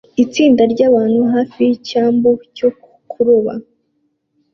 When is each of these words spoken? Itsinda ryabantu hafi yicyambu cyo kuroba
Itsinda 0.23 0.61
ryabantu 0.73 1.21
hafi 1.33 1.59
yicyambu 1.67 2.31
cyo 2.55 2.69
kuroba 3.11 3.53